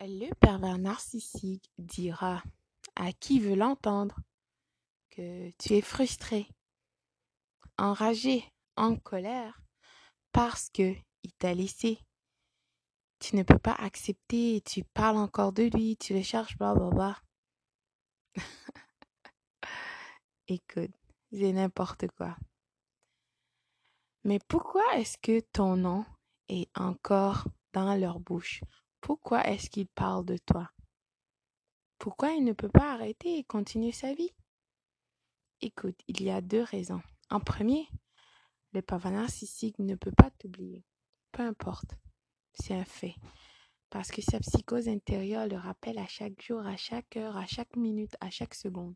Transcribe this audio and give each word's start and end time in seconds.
Le 0.00 0.34
pervers 0.34 0.78
narcissique 0.78 1.70
dira 1.78 2.42
à 2.96 3.12
qui 3.12 3.40
veut 3.40 3.54
l'entendre 3.54 4.16
que 5.10 5.50
tu 5.58 5.74
es 5.74 5.80
frustré, 5.80 6.46
enragé, 7.78 8.44
en 8.76 8.96
colère 8.96 9.62
parce 10.32 10.68
que 10.70 10.94
il 11.22 11.32
t'a 11.38 11.54
laissé. 11.54 11.98
Tu 13.18 13.36
ne 13.36 13.42
peux 13.42 13.58
pas 13.58 13.72
accepter, 13.72 14.60
tu 14.62 14.84
parles 14.84 15.16
encore 15.16 15.52
de 15.52 15.62
lui, 15.62 15.96
tu 15.96 16.12
le 16.12 16.22
cherches, 16.22 16.58
blablabla. 16.58 17.16
Écoute, 20.48 20.90
c'est 21.32 21.52
n'importe 21.52 22.08
quoi. 22.08 22.36
Mais 24.24 24.38
pourquoi 24.48 24.82
est-ce 24.96 25.16
que 25.18 25.40
ton 25.52 25.76
nom 25.76 26.04
est 26.48 26.68
encore 26.76 27.46
dans 27.72 27.94
leur 27.94 28.20
bouche? 28.20 28.60
Pourquoi 29.04 29.46
est-ce 29.46 29.68
qu'ils 29.68 29.86
parlent 29.86 30.24
de 30.24 30.38
toi? 30.38 30.70
Pourquoi 31.98 32.30
il 32.30 32.42
ne 32.42 32.54
peut 32.54 32.70
pas 32.70 32.94
arrêter 32.94 33.36
et 33.36 33.44
continuer 33.44 33.92
sa 33.92 34.14
vie? 34.14 34.34
Écoute, 35.60 36.00
il 36.08 36.22
y 36.22 36.30
a 36.30 36.40
deux 36.40 36.62
raisons. 36.62 37.02
En 37.28 37.38
premier, 37.38 37.86
le 38.72 38.80
pervers 38.80 39.12
narcissique 39.12 39.78
ne 39.78 39.94
peut 39.94 40.14
pas 40.16 40.30
t'oublier. 40.30 40.86
Peu 41.32 41.42
importe. 41.42 41.98
C'est 42.54 42.72
un 42.72 42.86
fait. 42.86 43.14
Parce 43.90 44.10
que 44.10 44.22
sa 44.22 44.40
psychose 44.40 44.88
intérieure 44.88 45.48
le 45.48 45.58
rappelle 45.58 45.98
à 45.98 46.06
chaque 46.06 46.40
jour, 46.40 46.66
à 46.66 46.78
chaque 46.78 47.18
heure, 47.18 47.36
à 47.36 47.44
chaque 47.44 47.76
minute, 47.76 48.16
à 48.22 48.30
chaque 48.30 48.54
seconde. 48.54 48.94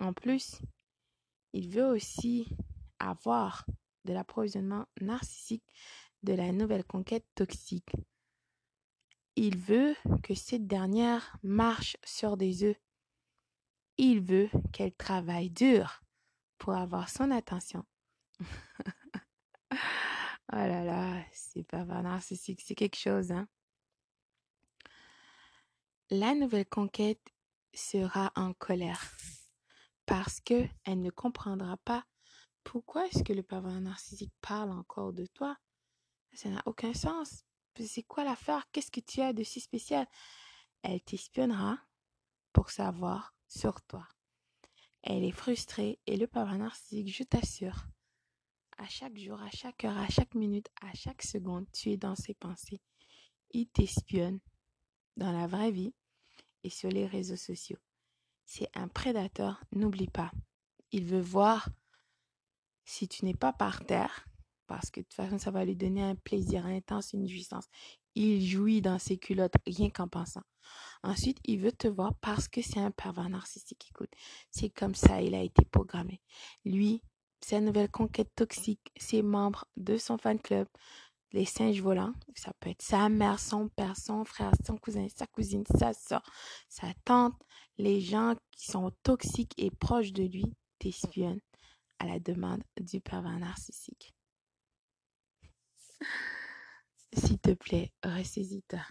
En 0.00 0.12
plus, 0.12 0.60
il 1.52 1.68
veut 1.68 1.86
aussi 1.86 2.48
avoir 2.98 3.64
de 4.04 4.12
l'approvisionnement 4.12 4.86
narcissique 5.00 5.72
de 6.24 6.32
la 6.32 6.50
nouvelle 6.50 6.84
conquête 6.84 7.28
toxique. 7.36 7.92
Il 9.36 9.56
veut 9.56 9.96
que 10.22 10.34
cette 10.34 10.66
dernière 10.66 11.36
marche 11.42 11.96
sur 12.04 12.36
des 12.36 12.64
œufs. 12.64 12.76
Il 13.96 14.20
veut 14.20 14.50
qu'elle 14.72 14.94
travaille 14.94 15.50
dur 15.50 16.02
pour 16.58 16.74
avoir 16.74 17.08
son 17.08 17.30
attention. 17.30 17.84
oh 18.42 19.76
là 20.52 20.84
là, 20.84 21.22
c'est 21.32 21.64
pas 21.64 21.84
narcissique, 21.84 22.60
c'est 22.60 22.74
quelque 22.74 22.98
chose, 22.98 23.32
hein. 23.32 23.48
La 26.10 26.34
nouvelle 26.34 26.66
conquête 26.66 27.22
sera 27.72 28.32
en 28.36 28.52
colère 28.52 29.16
parce 30.04 30.40
que 30.40 30.68
elle 30.84 31.00
ne 31.00 31.10
comprendra 31.10 31.78
pas 31.78 32.04
pourquoi 32.64 33.06
est-ce 33.06 33.24
que 33.24 33.32
le 33.32 33.42
pervers 33.42 33.80
narcissique 33.80 34.32
parle 34.40 34.70
encore 34.72 35.12
de 35.12 35.26
toi. 35.26 35.56
Ça 36.34 36.50
n'a 36.50 36.62
aucun 36.66 36.92
sens. 36.92 37.44
C'est 37.80 38.02
quoi 38.02 38.24
l'affaire? 38.24 38.70
Qu'est-ce 38.70 38.90
que 38.90 39.00
tu 39.00 39.20
as 39.20 39.32
de 39.32 39.42
si 39.42 39.60
spécial? 39.60 40.06
Elle 40.82 41.00
t'espionnera 41.00 41.78
pour 42.52 42.70
savoir 42.70 43.34
sur 43.48 43.80
toi. 43.82 44.06
Elle 45.02 45.24
est 45.24 45.32
frustrée 45.32 45.98
et 46.06 46.16
le 46.16 46.26
pervers 46.26 46.58
narcissique, 46.58 47.12
je 47.12 47.24
t'assure, 47.24 47.86
à 48.78 48.88
chaque 48.88 49.18
jour, 49.18 49.40
à 49.40 49.50
chaque 49.50 49.84
heure, 49.84 49.96
à 49.96 50.08
chaque 50.08 50.34
minute, 50.34 50.68
à 50.80 50.92
chaque 50.94 51.22
seconde, 51.22 51.66
tu 51.72 51.90
es 51.90 51.96
dans 51.96 52.16
ses 52.16 52.34
pensées. 52.34 52.80
Il 53.50 53.68
t'espionne 53.68 54.40
dans 55.16 55.32
la 55.32 55.46
vraie 55.46 55.70
vie 55.70 55.94
et 56.64 56.70
sur 56.70 56.88
les 56.88 57.06
réseaux 57.06 57.36
sociaux. 57.36 57.78
C'est 58.44 58.68
un 58.74 58.88
prédateur, 58.88 59.62
n'oublie 59.72 60.08
pas. 60.08 60.30
Il 60.90 61.04
veut 61.04 61.20
voir 61.20 61.68
si 62.84 63.08
tu 63.08 63.24
n'es 63.24 63.34
pas 63.34 63.52
par 63.52 63.84
terre, 63.84 64.26
parce 64.72 64.90
que 64.90 65.00
de 65.00 65.04
toute 65.04 65.12
façon, 65.12 65.36
ça 65.36 65.50
va 65.50 65.66
lui 65.66 65.76
donner 65.76 66.02
un 66.02 66.14
plaisir 66.14 66.64
intense, 66.64 67.12
une 67.12 67.28
jouissance. 67.28 67.66
Il 68.14 68.42
jouit 68.42 68.80
dans 68.80 68.98
ses 68.98 69.18
culottes 69.18 69.52
rien 69.66 69.90
qu'en 69.90 70.08
pensant. 70.08 70.44
Ensuite, 71.02 71.36
il 71.44 71.58
veut 71.60 71.72
te 71.72 71.88
voir 71.88 72.14
parce 72.22 72.48
que 72.48 72.62
c'est 72.62 72.80
un 72.80 72.90
pervers 72.90 73.28
narcissique. 73.28 73.86
Écoute, 73.90 74.08
c'est 74.50 74.70
comme 74.70 74.94
ça, 74.94 75.20
il 75.20 75.34
a 75.34 75.42
été 75.42 75.66
programmé. 75.66 76.22
Lui, 76.64 77.02
sa 77.42 77.60
nouvelle 77.60 77.90
conquête 77.90 78.30
toxique, 78.34 78.80
ses 78.96 79.20
membres 79.20 79.66
de 79.76 79.98
son 79.98 80.16
fan 80.16 80.40
club, 80.40 80.66
les 81.32 81.44
singes 81.44 81.82
volants, 81.82 82.14
ça 82.34 82.54
peut 82.58 82.70
être 82.70 82.80
sa 82.80 83.10
mère, 83.10 83.40
son 83.40 83.68
père, 83.68 83.98
son 83.98 84.24
frère, 84.24 84.52
son 84.66 84.78
cousin, 84.78 85.06
sa 85.14 85.26
cousine, 85.26 85.64
sa 85.78 85.92
soeur, 85.92 86.22
sa 86.70 86.94
tante, 87.04 87.38
les 87.76 88.00
gens 88.00 88.36
qui 88.52 88.70
sont 88.70 88.90
toxiques 89.02 89.52
et 89.58 89.70
proches 89.70 90.14
de 90.14 90.22
lui 90.22 90.46
t'espionnent 90.78 91.42
à 91.98 92.06
la 92.06 92.18
demande 92.18 92.62
du 92.80 93.02
pervers 93.02 93.38
narcissique. 93.38 94.14
S'il 97.32 97.40
te 97.40 97.54
plaît, 97.54 97.90
ressaisis-toi. 98.04 98.84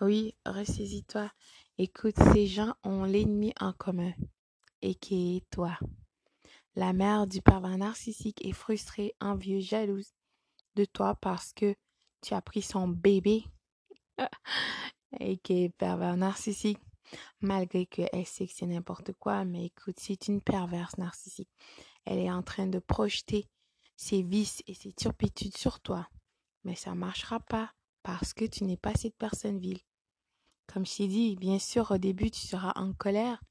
Oui, 0.00 0.36
ressaisis-toi. 0.46 1.28
Écoute, 1.76 2.14
ces 2.32 2.46
gens 2.46 2.76
ont 2.84 3.02
l'ennemi 3.02 3.52
en 3.58 3.72
commun, 3.72 4.12
et 4.80 4.94
qui 4.94 5.38
est 5.38 5.50
toi. 5.50 5.76
La 6.76 6.92
mère 6.92 7.26
du 7.26 7.42
pervers 7.42 7.76
narcissique 7.76 8.46
est 8.46 8.52
frustrée, 8.52 9.16
envieuse, 9.20 9.64
jalouse 9.64 10.12
de 10.76 10.84
toi 10.84 11.16
parce 11.16 11.52
que 11.52 11.74
tu 12.20 12.32
as 12.32 12.40
pris 12.40 12.62
son 12.62 12.86
bébé 12.86 13.42
et 15.18 15.36
qui 15.38 15.64
est 15.64 15.68
pervers 15.70 16.16
narcissique 16.16 16.78
malgré 17.40 17.86
qu'elle 17.86 18.24
sait 18.24 18.46
que 18.46 18.52
c'est 18.54 18.66
n'importe 18.66 19.14
quoi, 19.14 19.44
mais 19.44 19.64
écoute, 19.64 19.98
c'est 19.98 20.28
une 20.28 20.42
perverse 20.42 20.96
narcissique. 20.96 21.50
Elle 22.04 22.20
est 22.20 22.30
en 22.30 22.44
train 22.44 22.68
de 22.68 22.78
projeter 22.78 23.48
ses 23.96 24.22
vices 24.22 24.62
et 24.68 24.74
ses 24.74 24.92
turpitudes 24.92 25.56
sur 25.56 25.80
toi. 25.80 26.06
Mais 26.64 26.74
ça 26.74 26.94
marchera 26.94 27.40
pas 27.40 27.72
parce 28.02 28.32
que 28.32 28.44
tu 28.44 28.64
n'es 28.64 28.76
pas 28.76 28.94
cette 28.94 29.16
personne 29.16 29.58
vile. 29.58 29.80
Comme 30.66 30.86
je 30.86 30.96
t'ai 30.96 31.08
dit, 31.08 31.36
bien 31.36 31.58
sûr, 31.58 31.90
au 31.90 31.98
début, 31.98 32.30
tu 32.30 32.40
seras 32.40 32.72
en 32.76 32.92
colère, 32.92 33.42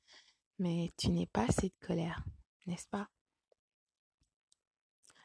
mais 0.59 0.91
tu 0.97 1.09
n'es 1.09 1.27
pas 1.27 1.47
cette 1.49 1.77
colère, 1.79 2.23
n'est-ce 2.65 2.87
pas? 2.87 3.09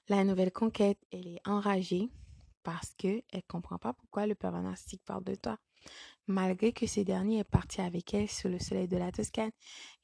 La 0.08 0.24
nouvelle 0.24 0.52
conquête, 0.52 0.98
elle 1.10 1.26
est 1.26 1.40
enragée 1.44 2.10
parce 2.62 2.94
qu'elle 2.94 3.22
ne 3.32 3.40
comprend 3.48 3.78
pas 3.78 3.92
pourquoi 3.92 4.26
le 4.26 4.34
pervers 4.34 4.62
narcissique 4.62 5.02
parle 5.04 5.24
de 5.24 5.34
toi 5.34 5.58
malgré 6.26 6.72
que 6.72 6.86
ce 6.86 7.00
dernier 7.00 7.38
est 7.38 7.44
parti 7.44 7.80
avec 7.80 8.12
elle 8.14 8.28
sur 8.28 8.48
le 8.48 8.58
soleil 8.58 8.88
de 8.88 8.96
la 8.96 9.12
Toscane. 9.12 9.52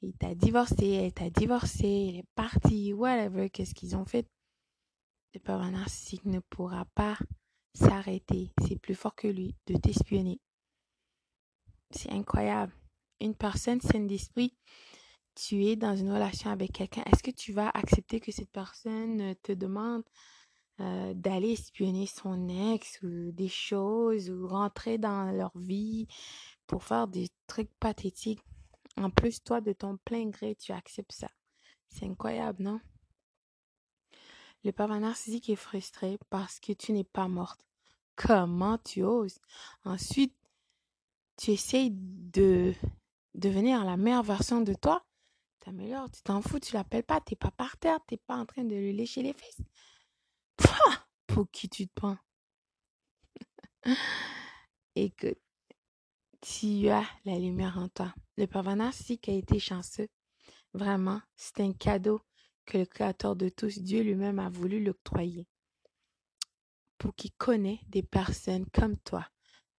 Il 0.01 0.15
t'a 0.15 0.35
divorcé, 0.35 0.87
elle 0.87 1.13
t'a 1.13 1.31
divorcé, 1.31 1.87
il 1.87 2.19
est 2.19 2.29
parti, 2.35 2.93
whatever, 2.93 3.51
qu'est-ce 3.51 3.75
qu'ils 3.75 3.97
ont 3.97 4.05
fait? 4.05 4.29
Le 5.35 5.41
pervers 5.41 5.71
narcissique 5.71 6.25
ne 6.25 6.41
pourra 6.41 6.85
pas 6.95 7.19
s'arrêter. 7.75 8.53
C'est 8.67 8.79
plus 8.79 8.95
fort 8.95 9.15
que 9.15 9.29
lui 9.29 9.55
de 9.67 9.77
t'espionner. 9.77 10.41
C'est 11.91 12.13
incroyable. 12.13 12.73
Une 13.21 13.35
personne 13.35 13.81
saine 13.81 14.07
d'esprit, 14.07 14.57
tu 15.35 15.65
es 15.67 15.77
dans 15.77 15.97
une 15.97 16.11
relation 16.11 16.51
avec 16.51 16.73
quelqu'un. 16.73 17.03
Est-ce 17.07 17.23
que 17.23 17.31
tu 17.31 17.53
vas 17.53 17.69
accepter 17.71 18.21
que 18.21 18.33
cette 18.33 18.51
personne 18.51 19.35
te 19.43 19.53
demande 19.53 20.03
euh, 20.81 21.15
d'aller 21.15 21.53
espionner 21.53 22.07
son 22.07 22.49
ex 22.49 23.01
ou 23.03 23.31
des 23.33 23.49
choses 23.49 24.31
ou 24.31 24.49
rentrer 24.49 24.99
dans 24.99 25.31
leur 25.31 25.57
vie 25.57 26.07
pour 26.67 26.85
faire 26.85 27.09
des 27.09 27.29
trucs 27.47 27.73
pathétiques? 27.79 28.43
En 28.97 29.11
plus, 29.11 29.43
toi, 29.43 29.61
de 29.61 29.73
ton 29.73 29.97
plein 30.05 30.29
gré, 30.29 30.55
tu 30.55 30.73
acceptes 30.73 31.13
ça. 31.13 31.31
C'est 31.89 32.07
incroyable, 32.07 32.63
non? 32.63 32.81
Le 34.65 34.71
pervers 34.71 35.03
est 35.03 35.57
frustré 35.57 36.19
parce 36.31 36.61
que 36.61 36.73
tu 36.73 36.93
n'es 36.93 37.05
pas 37.05 37.29
morte. 37.29 37.65
Comment 38.15 38.79
tu 38.79 39.03
oses? 39.03 39.41
Ensuite, 39.85 40.35
tu 41.37 41.51
essayes 41.51 41.91
de 41.93 42.73
devenir 43.35 43.85
la 43.85 43.97
meilleure 43.97 44.23
version 44.23 44.61
de 44.61 44.75
toi. 44.75 45.05
T'améliores, 45.61 46.11
tu 46.11 46.23
t'en 46.23 46.43
fous, 46.43 46.61
tu 46.61 46.75
l'appelles 46.75 47.05
pas, 47.05 47.21
t'es 47.21 47.37
pas 47.37 47.51
par 47.51 47.77
terre, 47.77 47.99
t'es 48.07 48.17
pas 48.17 48.37
en 48.37 48.47
train 48.47 48.65
de 48.65 48.75
lui 48.75 48.93
lécher 48.93 49.23
les 49.23 49.33
fesses. 49.33 49.63
Pour 51.27 51.51
qui 51.51 51.69
tu 51.69 51.89
te 51.89 51.93
prends? 51.95 52.19
Écoute, 54.95 55.39
tu 56.41 56.89
as 56.89 57.07
la 57.25 57.39
lumière 57.39 57.79
en 57.79 57.89
toi. 57.89 58.15
Le 58.37 58.47
pervers 58.47 58.81
a 58.81 59.31
été 59.31 59.59
chanceux. 59.59 60.09
Vraiment, 60.75 61.21
c'est 61.37 61.61
un 61.61 61.73
cadeau 61.73 62.23
le 62.75 62.85
Créateur 62.85 63.37
de 63.37 63.49
tous, 63.49 63.79
Dieu 63.79 64.03
lui-même, 64.03 64.39
a 64.39 64.49
voulu 64.49 64.83
l'octroyer. 64.83 65.47
Pour 66.99 67.15
qu'il 67.15 67.33
connaît 67.33 67.81
des 67.89 68.03
personnes 68.03 68.67
comme 68.73 68.97
toi. 68.99 69.27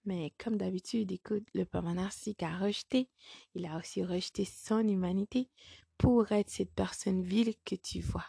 Mais 0.05 0.33
comme 0.37 0.57
d'habitude, 0.57 1.11
écoute, 1.11 1.47
le 1.53 1.63
pervers 1.65 1.93
narcissique 1.95 2.43
a 2.43 2.57
rejeté. 2.57 3.09
Il 3.55 3.65
a 3.65 3.77
aussi 3.77 4.03
rejeté 4.03 4.43
son 4.43 4.85
humanité 4.87 5.49
pour 5.97 6.31
être 6.31 6.49
cette 6.49 6.73
personne 6.73 7.21
vile 7.21 7.53
que 7.63 7.75
tu 7.75 8.01
vois. 8.01 8.25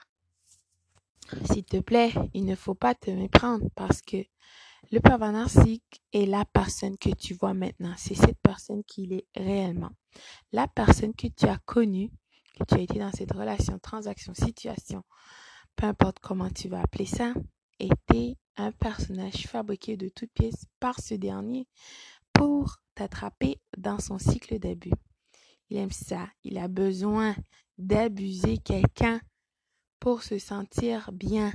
S'il 1.51 1.65
te 1.65 1.79
plaît, 1.79 2.13
il 2.35 2.45
ne 2.45 2.55
faut 2.55 2.75
pas 2.75 2.95
te 2.95 3.11
méprendre 3.11 3.69
parce 3.75 4.03
que 4.03 4.19
le 4.93 5.01
pervers 5.01 5.33
narcissique 5.33 6.03
est 6.13 6.27
la 6.27 6.45
personne 6.45 6.99
que 6.99 7.11
tu 7.11 7.35
vois 7.35 7.55
maintenant. 7.55 7.95
C'est 7.97 8.15
cette 8.15 8.39
personne 8.41 8.85
qu'il 8.85 9.13
est 9.15 9.27
réellement. 9.35 9.91
La 10.53 10.69
personne 10.69 11.15
que 11.15 11.27
tu 11.27 11.47
as 11.47 11.59
connue, 11.65 12.11
que 12.55 12.65
tu 12.65 12.75
as 12.75 12.81
été 12.81 12.99
dans 12.99 13.13
cette 13.13 13.33
relation, 13.33 13.79
transaction, 13.79 14.35
situation, 14.35 15.03
peu 15.77 15.87
importe 15.87 16.19
comment 16.21 16.51
tu 16.51 16.69
vas 16.69 16.81
appeler 16.81 17.07
ça, 17.07 17.35
était 17.79 18.37
un 18.57 18.73
personnage 18.73 19.47
fabriqué 19.47 19.97
de 19.97 20.09
toutes 20.09 20.33
pièces 20.33 20.67
par 20.81 21.01
ce 21.01 21.15
dernier 21.15 21.67
pour 22.33 22.77
t'attraper 22.95 23.61
dans 23.77 23.99
son 23.99 24.19
cycle 24.19 24.59
d'abus. 24.59 24.93
Il 25.71 25.79
aime 25.79 25.91
ça. 25.91 26.29
Il 26.45 26.59
a 26.59 26.69
besoin 26.69 27.35
d'abuser 27.79 28.59
quelqu'un 28.59 29.21
pour 29.99 30.23
se 30.23 30.39
sentir 30.39 31.11
bien. 31.13 31.53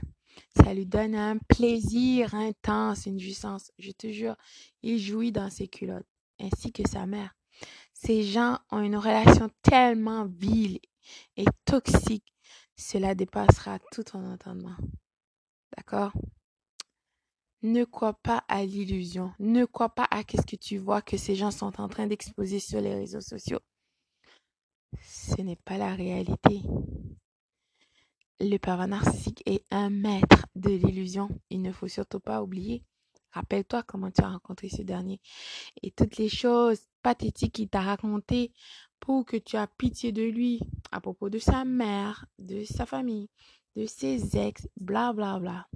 Ça 0.57 0.73
lui 0.73 0.85
donne 0.85 1.15
un 1.15 1.37
plaisir 1.37 2.33
intense, 2.33 3.05
une 3.05 3.19
jouissance. 3.19 3.71
Je 3.77 3.91
te 3.91 4.11
jure, 4.11 4.35
il 4.83 4.99
jouit 4.99 5.31
dans 5.31 5.49
ses 5.49 5.67
culottes, 5.67 6.07
ainsi 6.39 6.71
que 6.71 6.87
sa 6.87 7.05
mère. 7.05 7.35
Ces 8.01 8.23
gens 8.23 8.59
ont 8.71 8.79
une 8.79 8.95
relation 8.95 9.49
tellement 9.61 10.25
vile 10.25 10.79
et 11.35 11.45
toxique, 11.65 12.33
cela 12.77 13.13
dépassera 13.13 13.77
tout 13.91 14.03
ton 14.03 14.23
entendement. 14.31 14.77
D'accord? 15.75 16.13
Ne 17.61 17.83
crois 17.83 18.13
pas 18.13 18.45
à 18.47 18.63
l'illusion. 18.63 19.33
Ne 19.39 19.65
crois 19.65 19.89
pas 19.89 20.07
à 20.11 20.21
ce 20.21 20.45
que 20.45 20.55
tu 20.55 20.77
vois 20.77 21.01
que 21.01 21.17
ces 21.17 21.35
gens 21.35 21.51
sont 21.51 21.81
en 21.81 21.89
train 21.89 22.07
d'exposer 22.07 22.59
sur 22.59 22.79
les 22.79 22.95
réseaux 22.95 23.19
sociaux. 23.19 23.59
Ce 25.01 25.41
n'est 25.41 25.57
pas 25.57 25.77
la 25.77 25.93
réalité. 25.93 26.61
Le 28.39 28.57
pervers 28.57 29.03
est 29.45 29.65
un 29.71 29.89
maître 29.89 30.45
de 30.55 30.69
l'illusion. 30.69 31.27
Il 31.49 31.61
ne 31.61 31.73
faut 31.73 31.89
surtout 31.89 32.21
pas 32.21 32.41
oublier. 32.41 32.81
Rappelle-toi 33.31 33.83
comment 33.83 34.11
tu 34.11 34.21
as 34.21 34.29
rencontré 34.29 34.69
ce 34.69 34.81
dernier 34.81 35.21
et 35.81 35.91
toutes 35.91 36.17
les 36.17 36.29
choses 36.29 36.81
pathétiques 37.01 37.53
qu'il 37.53 37.69
t'a 37.69 37.81
racontées 37.81 38.51
pour 38.99 39.25
que 39.25 39.37
tu 39.37 39.55
aies 39.55 39.67
pitié 39.77 40.11
de 40.11 40.23
lui 40.23 40.59
à 40.91 40.99
propos 40.99 41.29
de 41.29 41.39
sa 41.39 41.65
mère, 41.65 42.25
de 42.37 42.63
sa 42.63 42.85
famille, 42.85 43.29
de 43.75 43.85
ses 43.85 44.37
ex, 44.37 44.67
bla 44.79 45.13
bla 45.13 45.39
bla. 45.39 45.67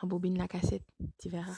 Rembobine 0.00 0.38
la 0.38 0.48
cassette, 0.48 0.86
tu 1.18 1.28
verras. 1.28 1.56